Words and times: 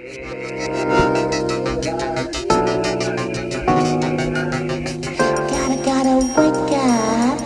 Gotta, 0.00 0.16
gotta 5.84 6.16
wake 6.38 6.72
up. 6.72 7.38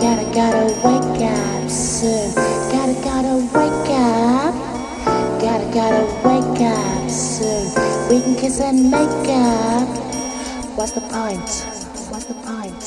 Gotta, 0.00 0.26
gotta 0.34 0.74
wake 0.82 1.22
up 1.22 1.70
soon. 1.70 2.34
Gotta, 2.72 2.94
gotta 3.04 3.36
wake 3.54 3.90
up. 3.94 4.54
Gotta, 5.40 5.70
gotta 5.72 6.04
wake 6.26 6.60
up 6.62 7.08
soon. 7.08 7.70
We 8.10 8.22
can 8.22 8.34
kiss 8.34 8.60
and 8.60 8.90
make 8.90 9.28
up. 9.28 9.88
What's 10.76 10.92
the 10.92 11.02
point? 11.02 11.48
What's 12.10 12.24
the 12.24 12.34
point? 12.34 12.82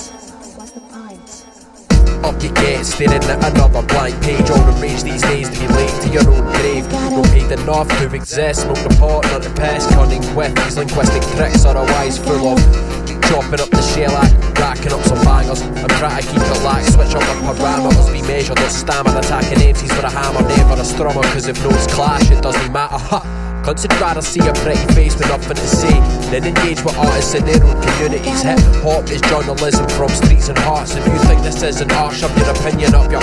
What's 0.57 0.71
the 0.71 0.81
point? 0.81 1.50
Up 2.31 2.41
you 2.41 2.51
get, 2.53 2.85
staring 2.85 3.23
at 3.27 3.43
another 3.43 3.83
blank 3.87 4.15
page. 4.23 4.49
All 4.49 4.63
the 4.63 4.71
rage 4.79 5.03
these 5.03 5.21
days 5.21 5.49
to 5.49 5.59
be 5.59 5.67
late 5.67 5.91
to 6.01 6.07
your 6.07 6.23
own 6.31 6.47
grave. 6.55 6.87
Ego 6.87 7.23
paid 7.27 7.51
enough 7.51 7.89
to 7.99 8.15
exist, 8.15 8.61
smoke 8.61 8.79
the 8.79 8.95
not 8.99 9.43
the 9.43 9.51
piss. 9.59 9.85
Cunning 9.91 10.23
with 10.33 10.55
these 10.55 10.77
linguistic 10.77 11.23
tricks, 11.35 11.65
otherwise 11.65 12.17
full 12.17 12.55
of 12.55 12.59
chopping 13.27 13.59
up 13.59 13.69
the 13.69 13.81
shellac, 13.81 14.31
racking 14.55 14.93
up 14.93 15.03
some 15.03 15.19
bangers. 15.25 15.61
I'm 15.61 15.91
trying 15.99 16.23
to 16.23 16.27
keep 16.29 16.39
it 16.39 16.63
lax, 16.63 16.93
switch 16.93 17.13
up 17.15 17.19
the 17.19 17.35
parameters, 17.51 18.13
be 18.13 18.21
measured. 18.21 18.59
Or 18.59 18.69
stammer 18.69 19.11
attacking 19.19 19.59
MCs 19.59 19.91
with 19.91 20.05
a 20.05 20.09
hammer, 20.09 20.47
never 20.47 20.79
a 20.79 20.85
strummer. 20.87 21.23
Cause 21.33 21.47
if 21.47 21.61
notes 21.63 21.87
clash, 21.87 22.31
it 22.31 22.41
doesn't 22.41 22.71
matter. 22.71 23.50
Rather 24.01 24.21
see 24.21 24.39
a 24.41 24.53
pretty 24.65 24.81
face 24.93 25.15
with 25.15 25.27
nothing 25.29 25.55
to 25.55 25.67
say 25.67 25.93
Then 26.31 26.43
engage 26.43 26.83
with 26.83 26.97
artists 26.97 27.35
in 27.35 27.45
their 27.45 27.63
own 27.63 27.79
communities. 27.81 28.41
Hip 28.41 28.57
hop 28.81 29.05
is 29.09 29.21
journalism 29.21 29.87
from 29.89 30.09
streets 30.09 30.49
and 30.49 30.57
hearts. 30.57 30.95
If 30.95 31.05
you 31.05 31.19
think 31.29 31.43
this 31.43 31.61
isn't 31.61 31.91
art, 31.93 32.15
shove 32.15 32.35
your 32.35 32.49
opinion 32.49 32.95
up 32.95 33.11
your 33.11 33.21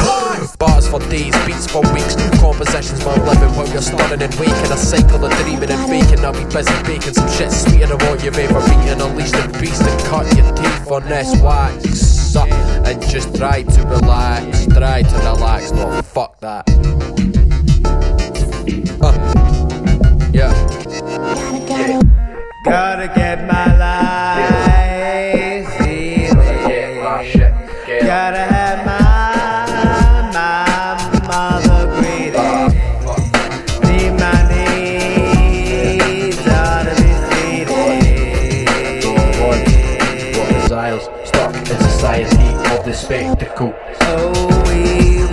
Bars 0.59 0.89
for 0.89 1.01
days, 1.11 1.35
beats 1.45 1.67
for 1.67 1.83
weeks, 1.93 2.15
compositions 2.39 3.05
while 3.05 3.19
living 3.27 3.51
while 3.59 3.69
you're 3.69 3.83
stunning 3.83 4.23
and 4.23 4.35
waking. 4.37 4.71
A 4.71 4.77
cycle 4.77 5.25
of 5.25 5.33
dreaming 5.43 5.71
and 5.71 5.91
faking. 5.91 6.25
I'll 6.25 6.33
be 6.33 6.45
busy 6.55 6.73
baking 6.85 7.15
some 7.15 7.29
shit 7.29 7.51
sweeter 7.51 7.87
than 7.87 7.99
what 8.07 8.23
you've 8.23 8.39
ever 8.39 8.63
eaten. 8.63 9.03
Unleash 9.03 9.33
the 9.33 9.59
beast 9.61 9.83
and 9.83 10.01
cut 10.07 10.25
your 10.37 10.47
teeth 10.55 10.91
on 10.91 11.03
this 11.09 11.35
wax. 11.43 12.37
And 12.37 13.03
just 13.11 13.35
try 13.35 13.65
to 13.65 13.83
relax, 13.83 14.67
try 14.67 15.03
to 15.03 15.17
relax. 15.27 15.73
but 15.73 16.03
fuck 16.03 16.39
that. 16.41 16.65
Uh. 19.03 19.48
The 42.89 42.95
spectacle. 42.95 43.75
Oh, 44.01 44.65
we 44.67 45.28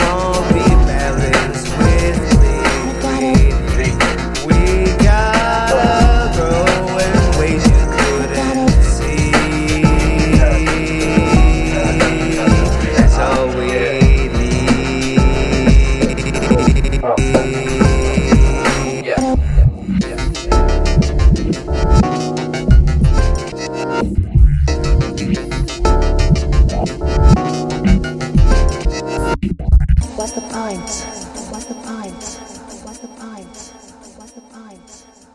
What's 30.25 30.33
the 30.33 30.41
point? 30.41 31.51
What's 31.51 31.65
the 31.65 31.75
point? 31.75 32.54